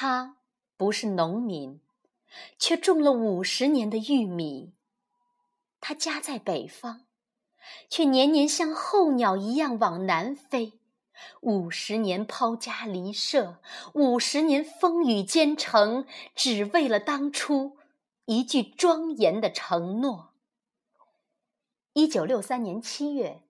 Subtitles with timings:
[0.00, 0.36] 他
[0.76, 1.80] 不是农民，
[2.56, 4.72] 却种了五十年的玉米。
[5.80, 7.06] 他家在北方，
[7.90, 10.74] 却年年像候鸟一样往南飞。
[11.40, 13.60] 五十年抛家离舍，
[13.92, 17.76] 五十年风雨兼程，只为了当初
[18.26, 20.32] 一句庄严的承诺。
[21.94, 23.42] 一九六三年七月，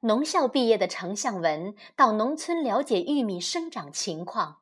[0.00, 4.61] 农校毕业的程向文到农村了解玉米生长情况。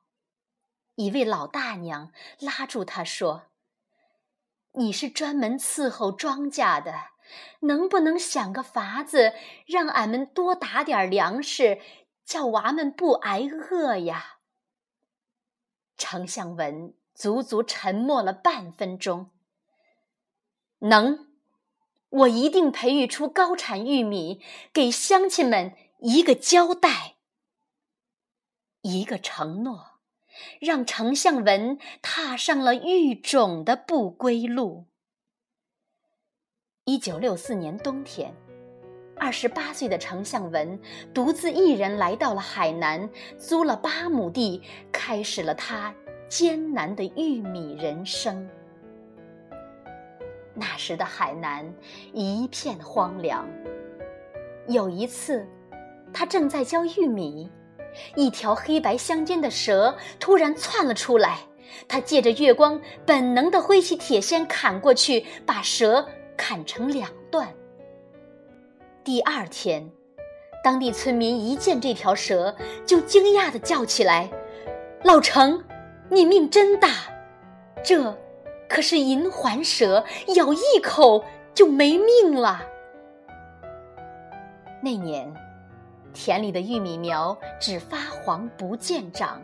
[1.00, 3.44] 一位老大娘拉住他说
[4.76, 6.92] ：“你是专门伺候庄稼的，
[7.60, 9.32] 能不能想个法子，
[9.64, 11.80] 让俺们多打点粮食，
[12.26, 14.40] 叫娃们不挨饿呀？”
[15.96, 19.30] 程相文足足沉默了半分钟。
[20.80, 21.30] 能，
[22.10, 27.16] 我一定培育出高产玉米，给乡亲们一个交代，
[28.82, 29.99] 一个承诺。
[30.60, 34.86] 让程向文踏上了育种的不归路。
[36.84, 38.34] 一九六四年冬天，
[39.16, 40.80] 二十八岁的程向文
[41.14, 45.94] 独自一人来到了海南，租了八亩地，开始了他
[46.28, 48.48] 艰难的玉米人生。
[50.54, 51.72] 那时的海南
[52.12, 53.48] 一片荒凉。
[54.66, 55.46] 有一次，
[56.12, 57.50] 他正在浇玉米。
[58.14, 61.38] 一条黑白相间的蛇突然窜了出来，
[61.88, 66.06] 他借着月光，本能地挥起铁锨砍过去，把蛇
[66.36, 67.48] 砍成两段。
[69.02, 69.90] 第二天，
[70.62, 72.54] 当地村民一见这条蛇，
[72.86, 74.30] 就惊讶地叫起来
[75.02, 75.64] ：“老程，
[76.08, 76.88] 你命真大！
[77.82, 78.16] 这
[78.68, 80.04] 可是银环蛇，
[80.36, 82.62] 咬一口就没命了。”
[84.82, 85.32] 那年。
[86.12, 89.40] 田里的玉米苗只发黄不见长，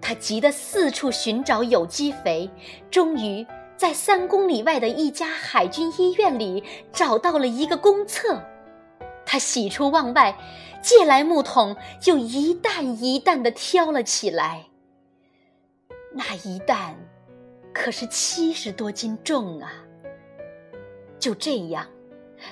[0.00, 2.50] 他急得四处寻找有机肥，
[2.90, 8.42] 终于在三公里外的一家海军医院里找到了一个公厕。
[9.24, 10.36] 他喜出望外，
[10.82, 14.66] 借来木桶就一担一担地挑了起来。
[16.12, 16.96] 那一担
[17.74, 19.72] 可是七十多斤重啊！
[21.18, 21.86] 就这样。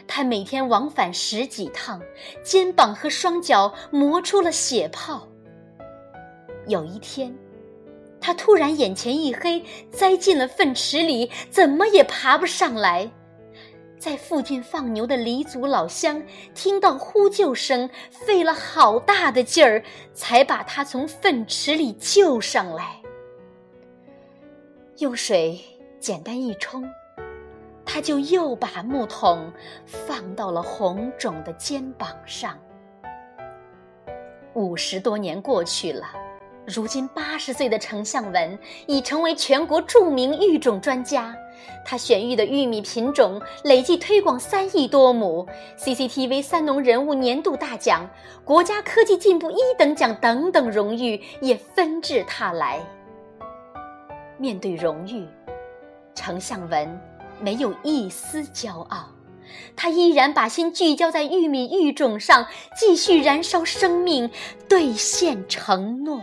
[0.07, 2.01] 他每天往返十几趟，
[2.43, 5.29] 肩膀和双脚磨出了血泡。
[6.67, 7.37] 有一天，
[8.21, 13.11] 他突然眼前一黑，栽进了粪池里，怎么也爬不上来。
[13.99, 16.23] 在附近放牛的黎族老乡
[16.55, 19.83] 听到呼救声，费了好大的劲儿，
[20.13, 23.01] 才把他从粪池里救上来。
[24.99, 25.59] 用水
[25.99, 26.85] 简单一冲。
[27.95, 29.53] 他就又把木桶
[29.85, 32.59] 放到了红肿的肩膀上。
[34.55, 36.05] 五十多年过去了，
[36.67, 41.37] 如今八十岁的程向文已成为全国著名育种专家。
[41.85, 45.47] 他选育的玉米品种累计推广三亿多亩
[45.79, 48.11] ，CCTV 三农人物年度大奖、
[48.45, 52.81] 国家科技进步一等奖等等荣誉也纷至沓来。
[54.37, 55.29] 面对荣誉，
[56.13, 57.14] 程向文。
[57.45, 59.11] 没有一丝骄傲，
[59.77, 64.31] 他依然把心聚焦在玉米育种上，继续燃烧生命，
[64.67, 66.23] 兑现承诺。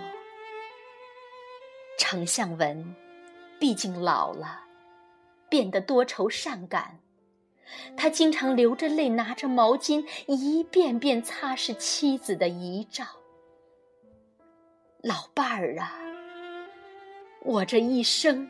[2.00, 2.96] 程向文
[3.60, 4.62] 毕竟老了，
[5.48, 6.98] 变得多愁善感，
[7.96, 13.06] 他经常流着泪，拿着毛巾一遍遍擦拭妻子的遗照。
[15.04, 15.94] 老伴儿啊，
[17.44, 18.50] 我这一生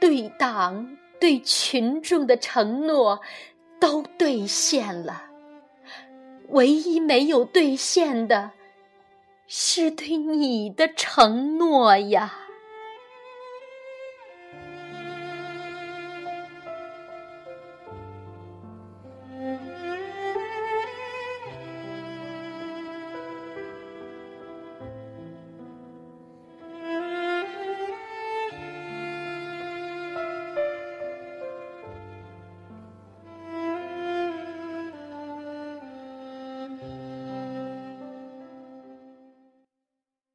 [0.00, 0.96] 对党。
[1.20, 3.20] 对群众的承诺
[3.80, 5.24] 都兑现了，
[6.48, 8.52] 唯一没有兑现的，
[9.46, 12.45] 是对你的承诺呀。